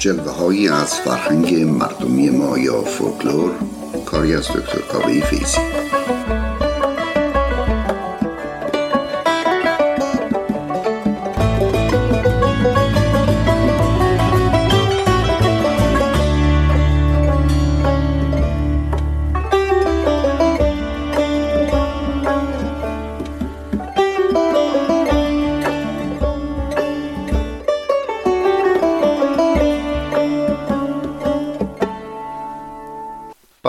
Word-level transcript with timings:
جلوه 0.00 0.32
هایی 0.32 0.68
از 0.68 0.94
فرهنگ 0.94 1.54
مردمی 1.54 2.30
ما 2.30 2.58
یا 2.58 2.82
فولکلور 2.82 3.50
کاری 4.06 4.34
از 4.34 4.48
دکتر 4.48 4.80
کاوه 4.92 5.20
فیزی 5.20 5.58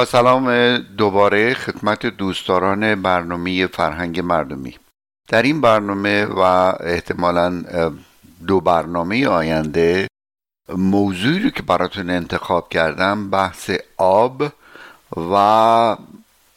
سلام 0.05 0.77
دوباره 0.77 1.53
خدمت 1.53 2.05
دوستداران 2.05 3.01
برنامه 3.01 3.67
فرهنگ 3.67 4.19
مردمی. 4.19 4.77
در 5.27 5.41
این 5.41 5.61
برنامه 5.61 6.25
و 6.25 6.39
احتمالا 6.79 7.63
دو 8.47 8.61
برنامه 8.61 9.27
آینده 9.27 10.07
موضوعی 10.69 11.39
رو 11.39 11.49
که 11.49 11.63
براتون 11.63 12.09
انتخاب 12.09 12.69
کردم 12.69 13.29
بحث 13.29 13.71
آب 13.97 14.43
و 15.17 15.97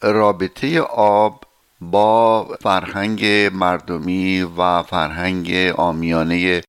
رابطه 0.01 0.81
آب 0.81 1.43
با 1.81 2.43
فرهنگ 2.43 3.25
مردمی 3.53 4.41
و 4.41 4.83
فرهنگ 4.83 5.73
آمیانه 5.77 6.61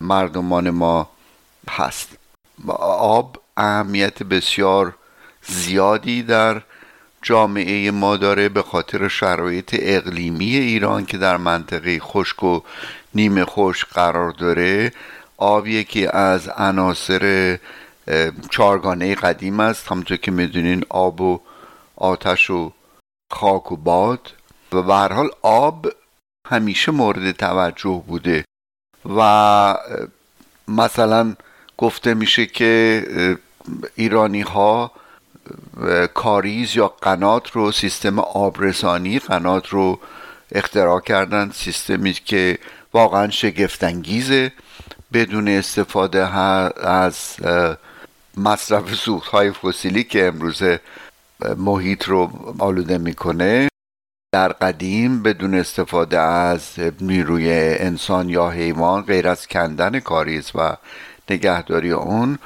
مردمان 0.00 0.70
ما 0.70 1.08
هست. 1.70 2.18
آب 2.88 3.42
اهمیت 3.56 4.22
بسیار 4.22 4.94
زیادی 5.46 6.22
در 6.22 6.62
جامعه 7.22 7.90
ما 7.90 8.16
داره 8.16 8.48
به 8.48 8.62
خاطر 8.62 9.08
شرایط 9.08 9.76
اقلیمی 9.78 10.56
ایران 10.56 11.06
که 11.06 11.18
در 11.18 11.36
منطقه 11.36 11.98
خشک 12.00 12.42
و 12.42 12.60
نیمه 13.14 13.44
خشک 13.44 13.88
قرار 13.88 14.30
داره. 14.30 14.92
آب 15.36 15.66
یکی 15.66 16.06
از 16.06 16.48
عناصر 16.48 17.58
چارگانه 18.50 19.14
قدیم 19.14 19.60
است. 19.60 19.92
همونطور 19.92 20.16
که 20.16 20.30
می‌دونین 20.30 20.84
آب 20.88 21.20
و 21.20 21.40
آتش 21.96 22.50
و 22.50 22.72
خاک 23.32 23.72
و 23.72 23.76
باد. 23.76 24.30
و 24.72 24.82
به 24.82 24.94
حال 24.94 25.28
آب 25.42 25.86
همیشه 26.48 26.92
مورد 26.92 27.32
توجه 27.32 28.02
بوده. 28.06 28.44
و 29.16 29.78
مثلا 30.68 31.36
گفته 31.78 32.14
میشه 32.14 32.46
که 32.46 33.36
ایرانی 33.96 34.40
ها 34.40 34.92
کاریز 36.14 36.76
یا 36.76 36.88
قنات 36.88 37.50
رو 37.50 37.72
سیستم 37.72 38.18
آبرسانی 38.18 39.18
قنات 39.18 39.68
رو 39.68 40.00
اختراع 40.52 41.00
کردن. 41.00 41.50
سیستمی 41.50 42.12
که 42.12 42.58
واقعا 42.92 43.30
شگفتانگیزه. 43.30 44.52
بدون 45.12 45.48
استفاده 45.48 46.36
از 46.88 47.36
مصرف 48.36 48.94
سوخت 48.94 49.30
های 49.30 49.50
فسیلی 49.50 50.04
که 50.04 50.26
امروزه 50.26 50.80
محیط 51.56 52.04
رو 52.04 52.30
آلوده 52.58 52.98
می‌کنه. 52.98 53.68
در 54.34 54.48
قدیم 54.48 55.22
بدون 55.22 55.54
استفاده 55.54 56.18
از 56.18 56.62
نیروی 57.00 57.52
انسان 57.78 58.28
یا 58.28 58.50
حیوان 58.50 59.02
غیر 59.02 59.28
از 59.28 59.46
کندن 59.46 60.00
کاریز 60.00 60.50
و 60.54 60.76
نگهداری 61.30 61.90
اون 61.90 62.38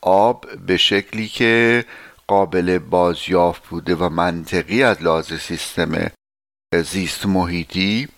آب 0.00 0.46
به 0.66 0.76
شکلی 0.76 1.28
که 1.28 1.84
قابل 2.26 2.78
بازیافت 2.78 3.68
بوده 3.68 3.94
و 3.94 4.08
منطقی 4.08 4.82
از 4.82 5.02
لحاظ 5.02 5.32
سیستم 5.32 6.10
زیست 6.82 7.26
محیطی 7.26 8.08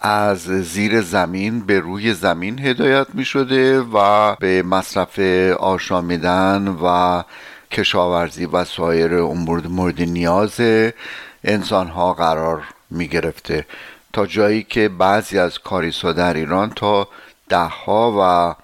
از 0.00 0.38
زیر 0.42 1.00
زمین 1.00 1.60
به 1.60 1.80
روی 1.80 2.14
زمین 2.14 2.58
هدایت 2.58 3.06
می 3.14 3.24
شده 3.24 3.80
و 3.80 4.34
به 4.36 4.62
مصرف 4.62 5.18
آشامیدن 5.58 6.68
و 6.68 7.22
کشاورزی 7.70 8.46
و 8.46 8.64
سایر 8.64 9.14
امور 9.14 9.66
مورد 9.66 10.02
نیاز 10.02 10.60
انسان 11.44 11.86
ها 11.86 12.12
قرار 12.12 12.62
می 12.90 13.08
گرفته. 13.08 13.66
تا 14.12 14.26
جایی 14.26 14.62
که 14.62 14.88
بعضی 14.88 15.38
از 15.38 15.58
کاریسا 15.58 16.12
در 16.12 16.34
ایران 16.34 16.70
تا 16.70 17.08
ده 17.48 17.56
ها 17.56 18.14
و 18.20 18.54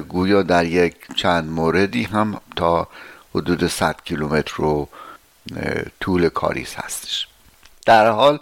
گویا 0.00 0.42
در 0.42 0.66
یک 0.66 0.94
چند 1.16 1.50
موردی 1.50 2.02
هم 2.02 2.40
تا 2.56 2.88
حدود 3.34 3.66
100 3.66 3.96
کیلومتر 4.04 4.54
رو 4.56 4.88
طول 6.00 6.28
کاریس 6.28 6.74
هستش. 6.74 7.28
در 7.86 8.10
حال 8.10 8.40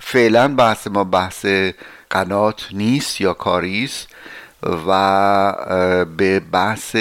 فعلا 0.00 0.54
بحث 0.54 0.86
ما 0.86 1.04
بحث 1.04 1.46
قنات 2.10 2.68
نیست 2.72 3.20
یا 3.20 3.32
کاریس 3.32 4.06
و 4.62 6.06
به 6.16 6.40
بحث 6.40 6.96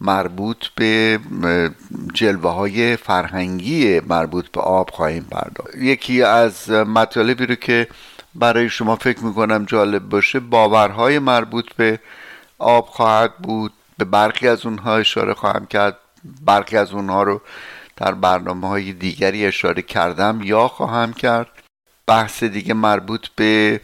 مربوط 0.00 0.66
به 0.76 1.18
جلوه 2.14 2.50
های 2.50 2.96
فرهنگی 2.96 4.00
مربوط 4.00 4.48
به 4.48 4.60
آب 4.60 4.90
خواهیم 4.90 5.26
پرداخت. 5.30 5.74
یکی 5.74 6.22
از 6.22 6.70
مطالبی 6.70 7.46
رو 7.46 7.54
که 7.54 7.88
برای 8.34 8.70
شما 8.70 8.96
فکر 8.96 9.24
می‌کنم 9.24 9.64
جالب 9.64 10.08
باشه 10.08 10.40
باورهای 10.40 11.18
مربوط 11.18 11.72
به 11.76 12.00
آب 12.58 12.86
خواهد 12.86 13.36
بود 13.36 13.72
به 13.98 14.04
برخی 14.04 14.48
از 14.48 14.66
اونها 14.66 14.96
اشاره 14.96 15.34
خواهم 15.34 15.66
کرد. 15.66 15.96
برخی 16.44 16.76
از 16.76 16.92
اونها 16.92 17.22
رو 17.22 17.40
در 17.96 18.14
برنامه 18.14 18.68
های 18.68 18.92
دیگری 18.92 19.46
اشاره 19.46 19.82
کردم 19.82 20.40
یا 20.42 20.68
خواهم 20.68 21.12
کرد. 21.12 21.48
بحث 22.06 22.44
دیگه 22.44 22.74
مربوط 22.74 23.28
به 23.36 23.80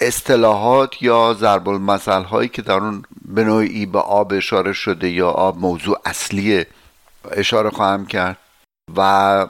اصطلاحات 0.00 1.02
یا 1.02 1.34
ضرب 1.34 1.68
المثل 1.68 2.22
هایی 2.22 2.48
که 2.48 2.62
در 2.62 2.74
اون 2.74 3.02
به 3.24 3.44
نوعی 3.44 3.86
به 3.86 3.98
آب 3.98 4.32
اشاره 4.32 4.72
شده 4.72 5.10
یا 5.10 5.30
آب 5.30 5.58
موضوع 5.58 6.00
اصلی 6.04 6.64
اشاره 7.30 7.70
خواهم 7.70 8.06
کرد 8.06 8.38
و 8.96 9.46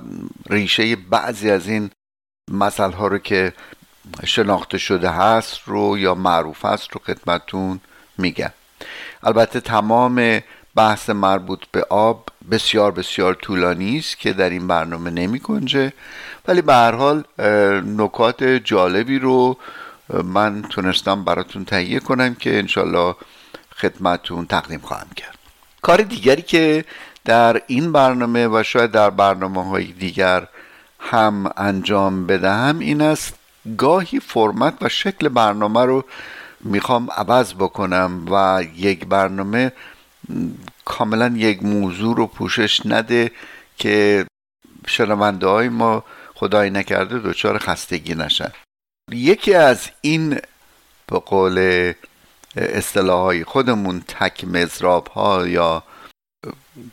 ریشه 0.51 0.97
بعضی 0.97 1.51
از 1.51 1.69
این 1.69 1.91
مثل 2.51 2.93
ها 2.93 3.07
رو 3.07 3.19
که 3.19 3.53
شناخته 4.25 4.79
شده 4.79 5.11
هست 5.11 5.61
رو 5.67 5.99
یا 5.99 6.15
معروف 6.15 6.65
هست 6.65 6.93
رو 6.93 7.01
خدمتون 7.07 7.81
میگم. 8.19 8.53
البته 9.23 9.61
تمام 9.61 10.41
بحث 10.77 11.11
مربوط 11.11 11.65
به 11.73 11.87
آب 11.91 12.29
بسیار 12.51 12.93
بسیار 12.93 13.35
طولانی 13.35 13.99
است 13.99 14.19
که 14.19 14.33
در 14.33 14.51
این 14.51 14.67
برنامه 14.67 15.11
نمی 15.11 15.41
کنجه 15.41 15.93
ولی 16.49 16.63
به 16.63 16.75
هر 16.75 16.93
حال 16.93 17.25
نکات 17.97 18.45
جالبی 18.45 19.19
رو 19.19 19.57
من 20.25 20.63
تونستم 20.63 21.25
براتون 21.25 21.65
تهیه 21.65 22.01
کنم 22.01 22.35
که 22.35 22.59
انشالله 22.59 23.15
خدمتون 23.77 24.47
تقدیم 24.47 24.81
خواهم 24.81 25.09
کرد. 25.17 25.39
کار 25.83 26.03
دیگری 26.03 26.43
که 26.43 26.85
در 27.25 27.63
این 27.67 27.93
برنامه 27.93 28.49
و 28.49 28.63
شاید 28.63 28.91
در 28.91 29.11
برنامه 29.11 29.65
های 29.65 29.85
دیگر 29.85 30.49
هم 31.01 31.53
انجام 31.57 32.27
بدهم 32.27 32.79
این 32.79 33.03
است 33.03 33.35
گاهی 33.79 34.21
فرمت 34.21 34.75
و 34.81 34.89
شکل 34.89 35.29
برنامه 35.29 35.85
رو 35.85 36.05
می‌خوام 36.61 37.09
عوض 37.11 37.55
بکنم 37.55 38.27
و 38.31 38.65
یک 38.77 39.07
برنامه 39.07 39.73
کاملا 40.85 41.35
یک 41.37 41.63
موضوع 41.63 42.17
رو 42.17 42.27
پوشش 42.27 42.87
نده 42.87 43.31
که 43.77 44.27
شنونده 44.87 45.47
های 45.47 45.69
ما 45.69 46.05
خدای 46.35 46.71
نکرده 46.71 47.19
دچار 47.19 47.59
خستگی 47.59 48.15
نشن. 48.15 48.53
یکی 49.13 49.55
از 49.55 49.91
این 50.01 50.31
به 51.07 51.19
قول 51.19 51.93
اصطلاح 52.57 53.21
های 53.21 53.45
خودمون 53.45 54.01
تک 54.01 54.45
مزراب 54.45 55.07
ها 55.07 55.49
یا 55.49 55.83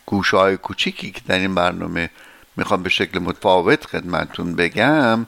گوشه 0.05 0.37
های 0.37 0.57
کوچیکی 0.57 1.11
که 1.11 1.21
در 1.27 1.39
این 1.39 1.55
برنامه 1.55 2.09
می‌خوام 2.57 2.83
به 2.83 2.89
شکل 2.89 3.19
متفاوت 3.19 3.85
خدمتون 3.85 4.55
بگم 4.55 5.25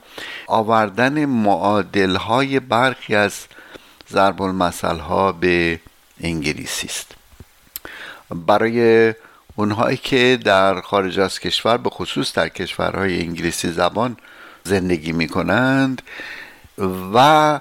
آوردن 0.48 1.26
معادل 1.26 2.16
های 2.16 2.60
برخی 2.60 3.16
از 3.16 3.46
ضرب 4.10 4.42
المثل 4.42 5.00
ها 5.00 5.32
به 5.32 5.80
انگلیسی 6.22 6.88
است. 6.88 7.21
برای 8.36 9.14
اونهایی 9.56 9.98
که 9.98 10.40
در 10.44 10.82
خارج 10.82 11.20
از 11.20 11.40
کشور 11.40 11.78
به 11.78 11.90
خصوص 11.90 12.34
در 12.34 12.50
کشورهای 12.50 13.20
انگلیسی 13.20 13.72
زبان 13.72 14.18
زندگی 14.64 15.12
می 15.12 15.28
کنند 15.28 16.02
و 17.14 17.60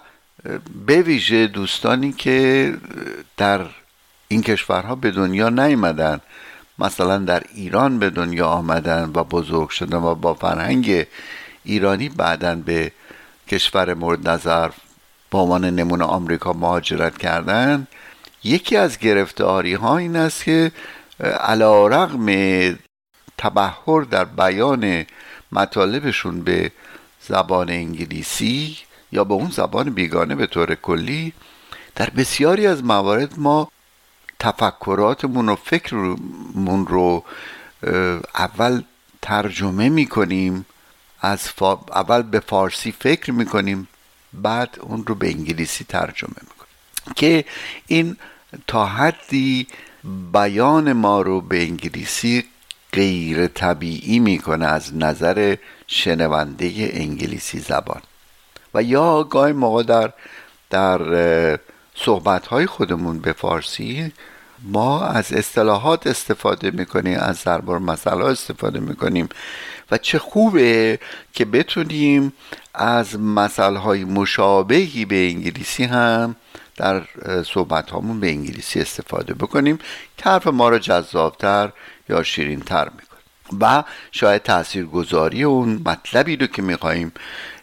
به 0.87 1.03
ویژه 1.03 1.47
دوستانی 1.47 2.13
که 2.13 2.75
در 3.37 3.67
این 4.29 4.43
کشورها 4.43 4.95
به 4.95 5.11
دنیا 5.11 5.49
نیمدن 5.49 6.21
مثلا 6.79 7.19
در 7.19 7.43
ایران 7.55 7.99
به 7.99 8.11
دنیا 8.11 8.47
آمدن 8.47 9.11
و 9.15 9.25
بزرگ 9.25 9.69
شدن 9.69 9.97
و 9.97 10.15
با 10.15 10.35
فرهنگ 10.35 11.07
ایرانی 11.65 12.09
بعدا 12.09 12.55
به 12.55 12.93
کشور 13.49 13.95
مورد 13.95 14.29
نظر 14.29 14.71
با 15.31 15.41
عنوان 15.41 15.65
نمونه 15.65 16.05
آمریکا 16.05 16.53
مهاجرت 16.53 17.19
کردن. 17.19 17.87
یکی 18.45 18.77
از 18.77 18.99
گرفتاری 18.99 19.75
ها 19.75 19.99
این 19.99 20.17
است 20.17 20.45
که 20.45 20.73
علا 21.41 21.87
رقم 21.87 22.27
تبهر 23.39 24.03
در 24.11 24.25
بیان 24.25 25.07
مطالبشون 25.53 26.41
به 26.41 26.73
زبان 27.29 27.71
انگلیسی 27.71 28.79
یا 29.13 29.25
به 29.25 29.35
اون 29.35 29.51
زبان 29.51 29.91
بیگانه 29.91 30.35
به 30.35 30.47
طور 30.47 30.75
کلی 30.75 31.33
در 31.95 32.11
بسیاری 32.11 32.67
از 32.67 32.85
موارد 32.85 33.39
ما 33.39 33.71
تفکراتمون 34.39 35.49
و 35.49 35.57
فکرمون 35.57 36.87
رو 36.87 37.25
اول 38.35 38.83
ترجمه 39.23 39.89
می‌کنیم 39.89 40.67
از 41.21 41.49
اول 41.93 42.23
به 42.23 42.41
فارسی 42.41 42.93
فکر 42.93 43.33
می‌کنیم 43.33 43.89
بعد 44.33 44.77
اون 44.81 45.07
رو 45.07 45.15
به 45.15 45.29
انگلیسی 45.29 45.85
ترجمه 45.85 46.37
می‌کنیم. 46.41 46.60
که 47.17 47.45
این 47.87 48.17
تا 48.67 48.87
حدی 48.87 49.67
بیان 50.33 50.93
ما 50.93 51.23
رو 51.23 51.41
به 51.41 51.63
انگلیسی 51.63 52.45
غیر 52.93 53.47
طبیعی 53.47 54.19
می‌کنه 54.19 54.67
از 54.67 54.97
نظر 54.97 55.57
شنونده 55.87 56.91
انگلیسی 56.93 57.59
زبان. 57.59 58.03
و 58.75 58.83
یا 58.83 59.23
گاهی 59.25 59.53
موقع 59.53 59.83
در 59.83 60.13
در 60.71 61.59
صحبت 61.95 62.47
های 62.47 62.67
خودمون 62.67 63.19
به 63.19 63.33
فارسی 63.33 64.13
ما 64.63 65.05
از 65.05 65.33
اصطلاحات 65.33 66.07
استفاده 66.07 66.71
می‌کنیم 66.71 67.19
از 67.19 67.37
ضرب 67.37 67.71
مسئله 67.71 68.25
استفاده 68.25 68.81
می‌کنیم 68.81 69.29
و 69.91 69.99
چه 69.99 70.19
خوبه 70.19 70.99
که 71.33 71.45
بتونیم 71.45 72.33
از 72.75 73.21
مسئله 73.21 73.79
های 73.79 74.05
مشابهی 74.05 75.05
به 75.05 75.29
انگلیسی 75.29 75.85
هم 75.85 76.37
در 76.81 77.03
صحبت 77.43 77.91
هامون 77.91 78.21
به 78.21 78.29
انگلیسی 78.29 78.81
استفاده 78.81 79.35
بکنیم. 79.35 79.79
که 80.17 80.25
حرف 80.25 80.47
ما 80.47 80.69
رو 80.69 80.79
جذابتر 80.79 81.73
یا 82.09 82.23
شیرین 82.23 82.61
تر 82.61 82.85
می‌کنه 82.85 83.21
و 83.61 83.85
شاید 84.13 84.43
تاثیرگذاری 84.43 85.43
اون 85.43 85.83
مطلبی 85.85 86.37
رو 86.37 86.47
که 86.47 86.63
میخواییم 86.63 87.13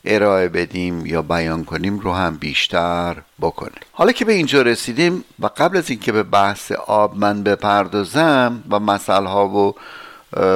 ارائه 0.06 0.48
بدیم 0.48 1.06
یا 1.06 1.22
بیان 1.22 1.64
کنیم 1.64 2.00
رو 2.00 2.14
هم 2.14 2.38
بیشتر 2.38 3.16
بکنه. 3.42 3.80
حالا 3.92 4.12
که 4.12 4.26
به 4.26 4.34
اینجا 4.34 4.62
رسیدیم 4.62 5.24
و 5.40 5.50
قبل 5.58 5.78
از 5.78 5.90
اینکه 5.90 6.12
به 6.12 6.24
بحث 6.24 6.72
آب 6.72 7.18
من 7.18 7.44
بپردازم 7.44 8.64
و 8.70 8.80
مسئله 8.80 9.30
ها 9.30 9.48
و 9.48 9.76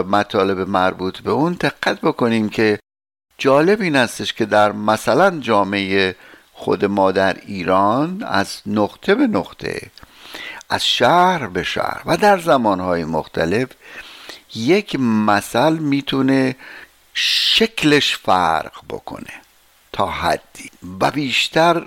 مطالب 0.10 0.69
مربوط 0.69 1.19
به 1.19 1.31
اون 1.31 1.54
دقت 1.54 2.02
بکنیم 2.02 2.50
که 2.50 2.80
جالب 3.38 3.81
این 3.81 3.96
استش 3.96 4.34
که 4.34 4.46
در 4.46 4.72
مثلا 4.72 5.40
جامعه 5.40 6.16
خود 6.62 6.86
ما 6.86 7.12
در 7.12 7.38
ایران 7.46 8.24
از 8.28 8.62
نقطه 8.66 9.16
به 9.16 9.28
نقطه 9.28 9.81
از 10.69 10.88
شهر 10.88 11.48
به 11.48 11.63
شهر 11.63 12.02
و 12.06 12.18
در 12.18 12.40
زمانهای 12.40 13.06
مختلف 13.06 13.68
یک 14.56 14.96
مثل 15.00 15.74
می‌تونه 15.74 16.56
شکلش 17.13 18.18
فرق 18.18 18.72
بکنه 18.90 19.34
تا 19.94 20.06
حدی 20.08 20.72
و 21.02 21.12
بیشتر 21.12 21.84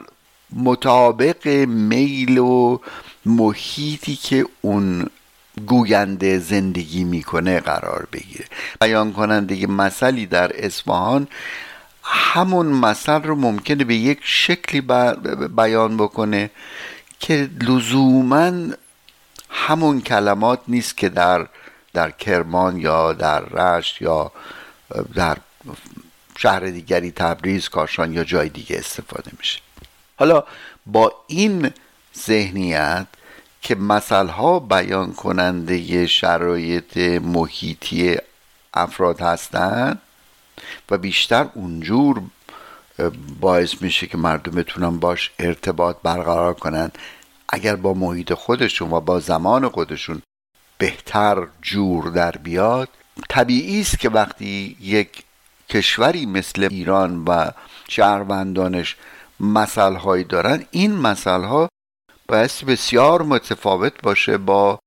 مطابق 0.53 1.47
میل 1.69 2.39
و 2.39 2.79
محیطی 3.27 4.17
که 4.17 4.47
اون 4.61 5.07
گوینده 5.67 6.39
زندگی 6.39 7.05
می‌کنه 7.05 7.61
قرار 7.61 8.09
بگیره. 8.13 8.45
بیان 8.81 9.13
کننده 9.13 9.67
مثلی 9.67 10.27
در 10.27 10.65
اصفهان 10.65 11.29
همون 12.05 12.67
مثل 12.67 13.23
رو 13.23 13.35
ممکنه 13.35 13.85
به 13.85 13.95
یک 13.95 14.19
شکلی 14.23 14.81
بیان 15.57 15.97
بکنه 15.97 16.51
که 17.21 17.51
لزوما 17.63 18.53
همون 19.51 20.01
کلمات 20.01 20.61
نیست 20.69 20.97
که 20.97 21.09
در 21.09 21.47
در 21.93 22.11
کرمان 22.11 22.77
یا 22.77 23.13
در 23.13 23.41
رشت 23.41 24.03
یا 24.03 24.33
در 25.15 25.37
شهر 26.37 26.61
دیگری 26.61 27.11
تبریز 27.11 27.69
کاشان 27.69 28.13
یا 28.13 28.25
جای 28.25 28.49
دیگه 28.49 28.79
استفاده 28.79 29.31
میشه. 29.39 29.61
حالا 30.17 30.45
با 30.87 31.13
این 31.27 31.71
ذهنیت 32.19 33.07
که 33.63 33.77
ها 34.11 34.59
بیان 34.59 35.13
کننده 35.13 36.07
شرایط 36.07 36.97
محیطی 37.23 38.17
افراد 38.75 39.21
هستند 39.21 40.03
و 40.91 40.99
بیشتر 40.99 41.47
اونجور 41.55 42.23
باعث 43.41 43.83
میشه 43.83 44.07
که 44.07 44.19
مردم 44.19 44.53
بتونن 44.53 44.99
باش 44.99 45.31
ارتباط 45.39 45.97
برقرار 46.03 46.55
کنن. 46.55 46.91
اگر 47.49 47.77
با 47.77 47.95
محیط 47.95 48.33
خودشون 48.33 48.91
و 48.91 49.01
با 49.01 49.21
زمان 49.21 49.69
خودشون 49.69 50.23
بهتر 50.79 51.47
جور 51.63 52.11
در 52.11 52.31
بیاد 52.31 52.89
طبیعی 53.29 53.81
است 53.81 53.99
که 53.99 54.09
وقتی 54.09 54.77
یک 54.81 55.25
کشوری 55.69 56.27
مثل 56.27 56.69
ایران 56.71 57.25
و 57.25 57.51
شهروندانش 57.89 58.97
هایی 59.77 60.25
دارن 60.25 60.65
این 60.71 61.05
ها 61.27 61.69
باعث 62.29 62.65
بسیار 62.65 63.23
متفاوت 63.23 64.03
باشه 64.03 64.39
با 64.39 64.79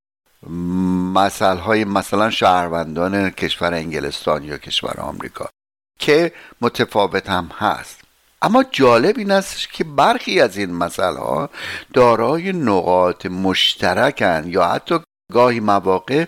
های 1.41 1.85
مثلا 1.85 2.29
شهروندان 2.29 3.29
کشور 3.29 3.73
انگلستان 3.73 4.43
یا 4.43 4.57
کشور 4.57 4.99
آمریکا. 4.99 5.49
که 5.99 6.31
متفاوت 6.61 7.29
هم 7.29 7.51
هست. 7.57 8.01
اما 8.41 8.63
جالب 8.71 9.17
این 9.17 9.31
است 9.31 9.69
که 9.73 9.83
برخی 9.83 10.41
از 10.41 10.57
این 10.57 10.71
مسئله 10.71 11.19
ها 11.19 11.49
دارای 11.93 12.51
نقاط 12.51 13.25
مشترکن 13.25 14.43
یا 14.47 14.67
حتی 14.67 14.99
گاهی 15.33 15.59
مواقع 15.59 16.25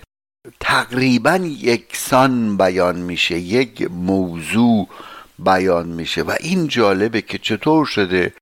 تقریبا 0.59 1.35
یکسان 1.43 2.57
بیان 2.57 2.95
میشه 2.95 3.37
یک 3.37 3.91
موضوع 3.91 4.87
بیان 5.39 5.87
میشه. 5.87 6.21
و 6.21 6.35
این 6.39 6.67
جالبه 6.67 7.21
که 7.21 7.37
چطور 7.37 7.85
شده 7.85 8.33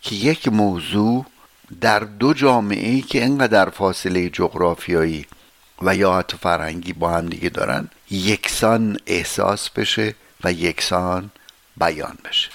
که 0.00 0.14
یک 0.14 0.48
موضوع 0.48 1.26
در 1.80 1.98
دو 1.98 2.34
جامعه 2.34 2.90
ای 2.90 3.02
که 3.02 3.24
انقدر 3.24 3.70
فاصله 3.70 4.30
جغرافیایی 4.30 5.26
و 5.82 5.96
یا 5.96 6.18
حتی 6.18 6.36
فرهنگی 6.36 6.92
با 6.92 7.10
هم 7.10 7.26
دیگه 7.26 7.48
دارن 7.48 7.88
یکسان 8.10 8.96
احساس 9.06 9.70
بشه 9.70 10.14
و 10.44 10.52
یکسان 10.52 11.30
بیان 11.76 12.18
بشه. 12.24 12.50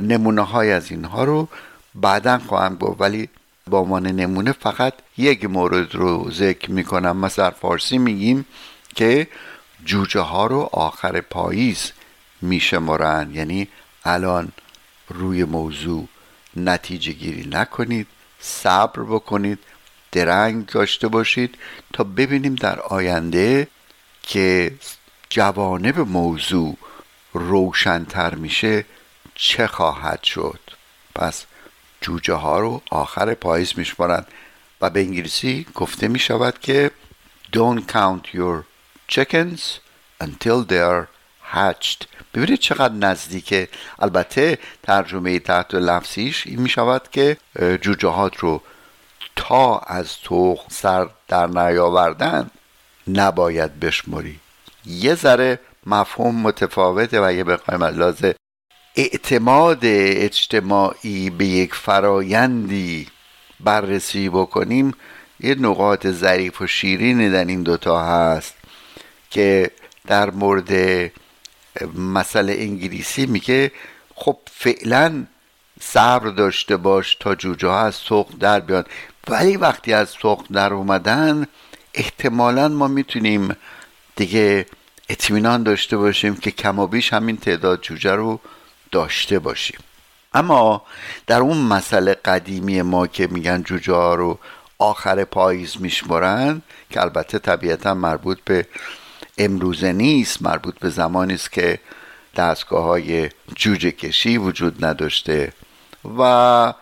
نمونه 0.00 0.42
های 0.42 0.72
از 0.72 0.90
اینها 0.90 1.24
رو 1.24 1.48
بعدا 1.94 2.38
خواهم 2.38 2.76
گفت 2.76 3.00
ولی 3.00 3.28
با 3.66 3.78
عنوان 3.78 4.06
نمونه 4.06 4.52
فقط 4.52 4.94
یک 5.16 5.44
مورد 5.44 5.94
رو 5.94 6.30
ذکر 6.30 6.70
می‌کنم. 6.70 7.16
مثلا 7.16 7.50
فارسی 7.50 7.98
میگیم 7.98 8.46
که 8.94 9.28
جوجه 9.84 10.20
ها 10.20 10.46
رو 10.46 10.68
آخر 10.72 11.20
پاییز 11.20 11.92
میشمارن 12.42 13.30
یعنی 13.34 13.68
الان 14.04 14.52
روی 15.08 15.44
موضوع 15.44 16.08
نتیجه 16.56 17.12
گیری 17.12 17.48
نکنید 17.50 18.06
صبر 18.40 19.02
بکنید 19.02 19.58
درنگ 20.12 20.66
داشته 20.66 21.08
باشید 21.08 21.58
تا 21.92 22.04
ببینیم 22.04 22.54
در 22.54 22.80
آینده 22.80 23.68
که 24.22 24.72
جوانب 25.30 25.98
موضوع 25.98 26.76
روشنتر 27.32 28.34
میشه 28.34 28.84
چه 29.34 29.66
خواهد 29.66 30.22
شد؟ 30.22 30.60
پس 31.14 31.44
جوجه 32.00 32.34
ها 32.34 32.58
رو 32.58 32.82
آخر 32.90 33.34
پاییز 33.34 33.72
میشمارند 33.76 34.26
و 34.80 34.90
به 34.90 35.00
انگلیسی 35.00 35.66
گفته 35.74 36.08
می 36.08 36.18
شود 36.18 36.58
که 36.58 36.90
Don't 37.52 37.86
count 37.92 38.34
your 38.34 38.64
chickens 39.08 39.80
until 40.20 40.64
they're 40.64 41.08
hatched. 41.54 42.06
ببینید 42.34 42.58
چقدر 42.58 42.94
نزدیکه. 42.94 43.68
البته 43.98 44.58
ترجمه 44.82 45.38
تحت 45.38 45.74
لفظیش 45.74 46.46
این 46.46 46.60
می 46.60 46.68
شود 46.68 47.08
که 47.10 47.36
جوجهات 47.80 48.36
رو 48.36 48.62
تا 49.36 49.78
از 49.78 50.16
تو 50.16 50.58
سر 50.70 51.08
در 51.28 51.46
نیاوردن 51.46 52.50
نباید 53.08 53.80
بشمری. 53.80 54.40
یه 54.86 55.14
ذره 55.14 55.60
مفهوم 55.88 56.42
متفاوته 56.42 57.26
و 57.26 57.32
یه 57.32 57.44
بخوایم 57.44 57.82
از 57.82 58.24
اعتماد 58.96 59.78
اجتماعی 59.82 61.30
به 61.30 61.46
یک 61.46 61.74
فرایندی 61.74 63.06
بررسی 63.60 64.28
بکنیم 64.28 64.94
یه 65.40 65.54
نقاط 65.54 66.06
ظریف 66.06 66.60
و 66.60 66.66
شیرینی 66.66 67.30
در 67.30 67.44
این 67.44 67.62
دوتا 67.62 68.04
هست 68.04 68.54
که 69.30 69.70
در 70.06 70.30
مورد 70.30 70.72
مسئله 71.94 72.52
انگلیسی 72.58 73.26
میگه 73.26 73.72
خب 74.14 74.38
فعلا 74.50 75.26
صبر 75.80 76.28
داشته 76.28 76.76
باش 76.76 77.14
تا 77.14 77.34
جوجه 77.34 77.68
ها 77.68 77.80
از 77.80 77.94
سوق 77.94 78.28
در 78.40 78.60
بیان. 78.60 78.84
ولی 79.28 79.56
وقتی 79.56 79.92
از 79.92 80.08
سوق 80.08 80.44
در 80.52 80.74
اومدن 80.74 81.46
احتمالا 81.94 82.68
ما 82.68 82.88
می‌تونیم 82.88 83.56
دیگه 84.16 84.66
اطمینان 85.08 85.62
داشته 85.62 85.96
باشیم 85.96 86.36
که 86.36 86.50
کم 86.50 86.78
و 86.78 86.86
بیش 86.86 87.12
همین 87.12 87.36
تعداد 87.36 87.80
جوجه 87.80 88.12
رو 88.12 88.40
داشته 88.92 89.38
باشیم. 89.38 89.78
اما 90.34 90.82
در 91.26 91.40
اون 91.40 91.56
مسئله 91.58 92.14
قدیمی 92.14 92.82
ما 92.82 93.06
که 93.06 93.26
میگن 93.26 93.62
جوجه 93.62 93.92
ها 93.92 94.14
رو 94.14 94.38
آخر 94.78 95.24
پاییز 95.24 95.76
میشمرن 95.80 96.62
که 96.90 97.00
البته 97.00 97.38
طبیعتا 97.38 97.94
مربوط 97.94 98.38
به 98.44 98.66
امروزه 99.38 99.92
نیست 99.92 100.42
مربوط 100.42 100.78
به 100.78 100.88
زمانی 100.88 101.34
است 101.34 101.52
که 101.52 101.78
دستگاه 102.36 102.84
های 102.84 103.30
جوجه 103.56 103.90
کشی 103.90 104.38
وجود 104.38 104.84
نداشته 104.84 105.52
و 106.18 106.74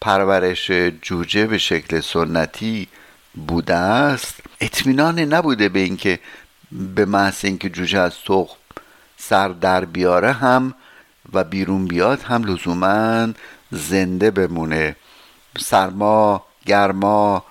پرورش 0.00 0.70
جوجه 1.02 1.46
به 1.46 1.58
شکل 1.58 2.00
سنتی 2.00 2.88
بوده 3.34 3.74
است. 3.74 4.34
اطمینان 4.60 5.18
نبوده 5.18 5.68
به 5.68 5.80
اینکه 5.80 6.20
به 6.74 7.04
محض 7.04 7.44
اینکه 7.44 7.70
جوجه 7.70 7.98
از 7.98 8.14
تخم 8.24 8.56
سر 9.16 9.48
در 9.48 9.84
بیاره 9.84 10.32
هم 10.32 10.74
و 11.32 11.44
بیرون 11.44 11.86
بیاد 11.86 12.22
هم 12.22 12.44
لزوما 12.44 13.28
زنده 13.70 14.30
بمونه. 14.30 14.96
سرما 15.58 16.42
گرما 16.66 17.44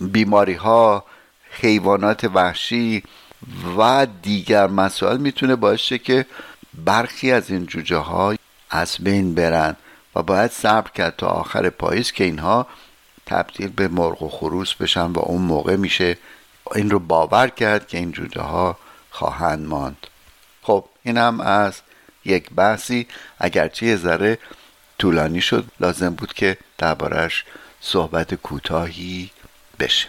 بیماری 0.00 0.54
ها 0.54 1.04
حیوانات 1.50 2.24
وحشی 2.24 3.02
و 3.78 4.06
دیگر 4.22 4.66
مسائل 4.66 5.16
می‌تونه 5.16 5.56
باشه 5.56 5.98
که 5.98 6.26
برخی 6.84 7.32
از 7.32 7.50
این 7.50 7.66
جوجه 7.66 7.96
ها 7.96 8.34
از 8.70 8.96
بین 9.00 9.34
برن 9.34 9.76
و 10.14 10.22
باید 10.22 10.50
صبر 10.50 10.90
کرد 10.90 11.14
تا 11.16 11.26
آخر 11.26 11.70
پاییز 11.70 12.12
که 12.12 12.24
اینها 12.24 12.66
تبدیل 13.26 13.68
به 13.68 13.88
مرغ 13.88 14.22
و 14.22 14.28
خروس 14.28 14.74
بشن 14.74 15.06
و 15.06 15.18
اون 15.18 15.42
موقع 15.42 15.76
میشه 15.76 16.18
این 16.74 16.90
رو 16.90 16.98
باور 16.98 17.48
کرد 17.48 17.88
که 17.88 17.98
این 17.98 18.12
جوجه 18.12 18.40
ها 18.42 18.78
خواهند 19.10 19.66
ماند. 19.66 20.06
خب 20.62 20.84
این 21.02 21.18
هم 21.18 21.40
از 21.40 21.80
یک 22.24 22.50
بحثی. 22.50 23.06
اگرچه 23.38 23.86
یه 23.86 23.96
ذره 23.96 24.38
طولانی 24.98 25.40
شد 25.40 25.64
لازم 25.80 26.14
بود 26.14 26.32
که 26.32 26.56
دربارش 26.78 27.44
صحبت 27.80 28.34
کوتاهی 28.34 29.30
بشه. 29.78 30.08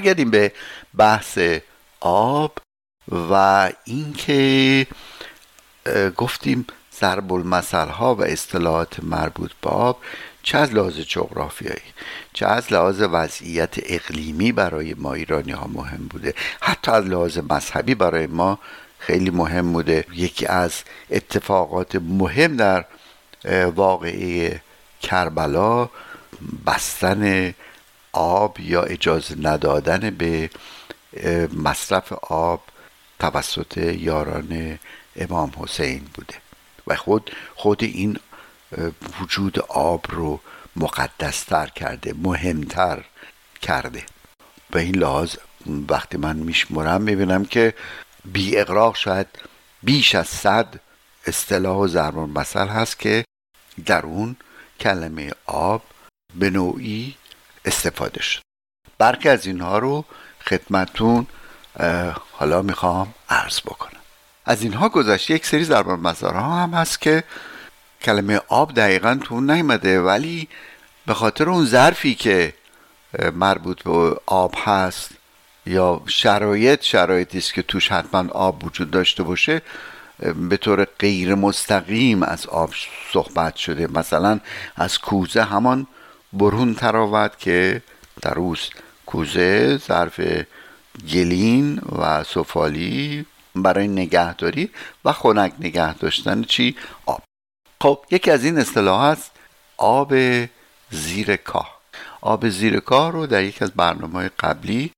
برگردیم 0.00 0.30
به 0.30 0.52
بحث 0.96 1.38
آب 2.00 2.58
و 3.30 3.70
اینکه 3.84 4.86
گفتیم 6.16 6.66
ضرب 7.00 7.32
المثل 7.32 7.88
ها 7.88 8.14
و 8.14 8.22
اصطلاحات 8.22 9.04
مربوط 9.04 9.50
به 9.62 9.70
آب 9.70 9.98
چه 10.42 10.58
از 10.58 10.74
لحاظ 10.74 10.98
جغرافیایی 10.98 11.92
چه 12.32 12.46
از 12.46 12.72
لحاظ 12.72 13.02
وضعیت 13.12 13.74
اقلیمی 13.82 14.52
برای 14.52 14.94
ما 14.94 15.14
ایرانی 15.14 15.52
ها 15.52 15.66
مهم 15.72 16.06
بوده 16.10 16.34
حتی 16.60 16.90
از 16.90 17.04
لحاظ 17.04 17.38
مذهبی 17.38 17.94
برای 17.94 18.26
ما 18.26 18.58
خیلی 18.98 19.30
مهم 19.30 19.72
بوده. 19.72 20.04
یکی 20.14 20.46
از 20.46 20.72
اتفاقات 21.10 21.96
مهم 21.96 22.56
در 22.56 22.84
واقعه 23.74 24.60
کربلا 25.02 25.88
بستن 26.66 27.54
آب 28.12 28.60
یا 28.60 28.82
اجازه 28.82 29.34
ندادن 29.38 30.10
به 30.10 30.50
مصرف 31.56 32.12
آب 32.22 32.62
توسط 33.18 33.76
یاران 33.76 34.78
امام 35.16 35.52
حسین 35.56 36.06
بوده. 36.14 36.34
و 36.86 36.96
خود 36.96 37.30
خود 37.54 37.84
این 37.84 38.18
وجود 39.20 39.58
آب 39.68 40.06
رو 40.08 40.40
مقدستر 40.76 41.66
کرده 41.66 42.14
مهمتر 42.18 43.04
کرده. 43.62 44.02
به 44.70 44.80
این 44.80 44.96
لحاظ 44.96 45.36
وقتی 45.88 46.16
من 46.16 46.36
میشمرم 46.36 47.02
می‌بینم 47.02 47.44
که 47.44 47.74
بی 48.24 48.56
اقراق 48.56 48.96
شاید 48.96 49.26
بیش 49.82 50.14
از 50.14 50.28
صد 50.28 50.80
اصطلاح 51.26 51.76
و 51.76 51.86
ضرب 51.88 52.18
مثل 52.18 52.66
هست 52.66 52.98
که 52.98 53.24
در 53.86 54.02
اون 54.02 54.36
کلمه 54.80 55.30
آب 55.46 55.82
به 56.34 56.50
نوعی 56.50 57.14
استفاده 57.64 58.22
شد. 58.22 58.40
برخی 58.98 59.28
از 59.28 59.46
اینها 59.46 59.78
رو 59.78 60.04
خدمتون 60.46 61.26
حالا 62.32 62.62
می‌خوام 62.62 63.14
عرض 63.28 63.60
بکنم. 63.60 64.00
از 64.44 64.62
اینها 64.62 64.88
گذشته 64.88 65.34
یک 65.34 65.46
سری 65.46 65.64
ضرب 65.64 66.06
ها 66.22 66.62
هم 66.62 66.74
هست 66.74 67.00
که 67.00 67.24
کلمه 68.02 68.40
آب 68.48 68.74
دقیقا 68.74 69.18
تو 69.24 69.34
اون 69.34 69.50
نیمده 69.50 70.00
ولی 70.00 70.48
به 71.06 71.14
خاطر 71.14 71.48
اون 71.48 71.64
ظرفی 71.64 72.14
که 72.14 72.54
مربوط 73.34 73.82
به 73.82 74.16
آب 74.26 74.54
هست 74.64 75.10
یا 75.66 76.02
شرایط 76.06 76.82
شرایطی 76.82 77.38
است 77.38 77.54
که 77.54 77.62
توش 77.62 77.92
حتما 77.92 78.30
آب 78.30 78.64
وجود 78.64 78.90
داشته 78.90 79.22
باشه 79.22 79.62
به 80.48 80.56
طور 80.56 80.84
غیر 80.84 81.34
مستقیم 81.34 82.22
از 82.22 82.46
آب 82.46 82.70
صحبت 83.12 83.56
شده. 83.56 83.86
مثلا 83.86 84.40
از 84.76 84.98
کوزه 84.98 85.44
همان 85.44 85.86
برون 86.32 86.74
تراود 86.74 87.36
که 87.36 87.82
در 88.22 88.38
اوست 88.38 88.72
کوزه 89.06 89.76
ظرف 89.76 90.20
گلین 91.12 91.76
و 91.98 92.24
سفالی 92.24 93.26
برای 93.54 93.88
نگهداری 93.88 94.70
و 95.04 95.12
خنک 95.12 95.52
نگه 95.60 95.94
داشتن 95.94 96.42
چی؟ 96.42 96.76
آب. 97.06 97.22
خب 97.82 98.04
یکی 98.10 98.30
از 98.30 98.44
این 98.44 98.58
اصطلاح 98.58 99.04
هست 99.04 99.30
آب 99.76 100.14
زیر 100.90 101.36
کاه. 101.36 101.80
آب 102.20 102.48
زیر 102.48 102.80
کاه 102.80 103.12
رو 103.12 103.26
در 103.26 103.42
یکی 103.42 103.64
از 103.64 103.70
برنامه 103.70 104.30
قبلی 104.38 104.92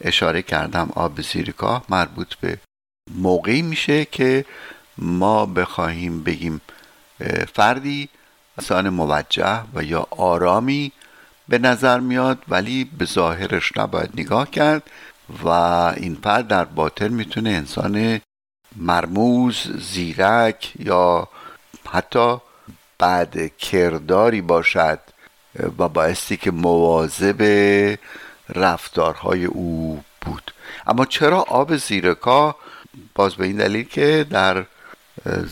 اشاره 0.00 0.42
کردم. 0.42 0.90
آب 0.94 1.20
زیر 1.20 1.52
کاه 1.52 1.84
مربوط 1.88 2.34
به 2.34 2.58
موقعی 3.14 3.62
میشه 3.62 4.04
که 4.04 4.44
ما 4.98 5.46
بخواهیم 5.46 6.22
بگیم 6.22 6.60
فردی 7.54 8.08
انسان 8.58 8.88
موجه 8.88 9.60
و 9.74 9.84
یا 9.84 10.06
آرامی 10.10 10.92
به 11.48 11.58
نظر 11.58 12.00
میاد 12.00 12.38
ولی 12.48 12.84
به 12.84 13.04
ظاهرش 13.04 13.76
نباید 13.76 14.10
نگاه 14.14 14.50
کرد 14.50 14.82
و 15.44 15.48
این 15.48 16.18
فرد 16.22 16.48
در 16.48 16.64
باطن 16.64 17.08
می‌تونه 17.08 17.50
انسان 17.50 18.20
مرموز 18.76 19.72
زیرک 19.92 20.72
یا 20.78 21.28
حتی 21.90 22.36
بعد 22.98 23.56
کرداری 23.56 24.40
باشد 24.40 24.98
و 25.78 25.88
بایستی 25.88 26.36
که 26.36 26.50
مواظب 26.50 27.42
رفتارهای 28.48 29.44
او 29.44 30.04
بود. 30.20 30.52
اما 30.86 31.04
چرا 31.04 31.40
آب 31.40 31.76
زیرکا؟ 31.76 32.56
باز 33.14 33.34
به 33.34 33.44
این 33.46 33.56
دلیل 33.56 33.84
که 33.84 34.26
در 34.30 34.64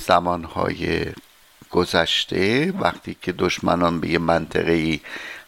زمانهای 0.06 1.06
گذشته 1.74 2.72
وقتی 2.80 3.16
که 3.22 3.32
دشمنان 3.32 4.00
به 4.00 4.08
یه 4.08 4.18
منطقه 4.18 5.00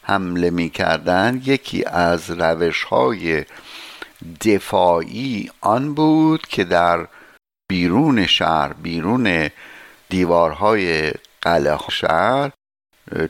حمله 0.03 0.51
می 0.51 0.71
کردن 0.71 1.43
یکی 1.45 1.85
از 1.85 2.31
روش 2.31 2.83
های 2.83 3.45
دفاعی 4.45 5.51
آن 5.61 5.95
بود 5.95 6.47
که 6.47 6.65
در 6.65 7.07
بیرون 7.69 8.27
شهر 8.27 8.73
بیرون 8.73 9.51
دیوارهای 10.09 11.13
قلعه 11.43 11.79
شهر 11.91 12.51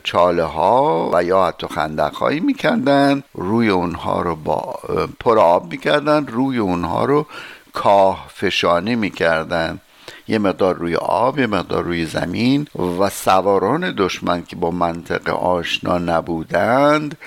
چاله 0.03 0.43
ها 0.43 1.09
و 1.13 1.23
یا 1.23 1.47
حتی 1.47 1.67
خندق 1.67 2.15
هایی 2.15 2.39
می‌کردن 2.39 3.23
روی 3.33 3.69
اونها 3.69 4.21
رو 4.21 4.35
با 4.35 4.79
پر 5.19 5.39
آب 5.39 5.71
می‌کردن 5.71 6.27
روی 6.27 6.57
اونها 6.57 7.05
رو 7.05 7.25
کاه 7.73 8.27
فشانی 8.33 8.95
می‌کردن. 8.95 9.79
یه 10.27 10.37
مقدار 10.37 10.75
روی 10.75 10.95
آب 10.95 11.39
یه 11.39 11.47
مقدار 11.47 11.83
روی 11.83 12.05
زمین 12.05 12.67
و 12.99 13.09
سواران 13.09 13.93
دشمن 13.97 14.43
که 14.43 14.55
با 14.55 14.71
منطقه 14.71 15.31
آشنا 15.31 15.97
نبودند 15.97 17.17